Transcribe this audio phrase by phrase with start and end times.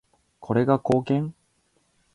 [0.39, 1.35] これが貢献？